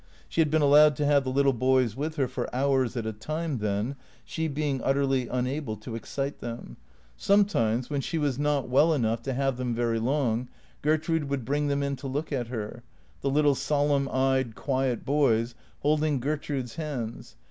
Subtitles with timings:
[0.27, 3.13] She had been allowed to have the little boys with her for hours at a
[3.13, 6.77] time then, she being utterlv unable to excite them.
[7.17, 9.75] Some 28 447 448 THECPtEATOES times, when she was not well enough to have them
[9.75, 10.49] very long,
[10.81, 12.81] Gertrude would bring them in to look at her,
[13.21, 17.35] the little solemn eyed, quiet boys, holding Gertrude's hands.